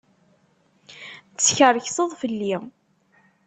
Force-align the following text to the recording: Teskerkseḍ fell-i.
Teskerkseḍ 1.37 2.09
fell-i. 2.21 2.55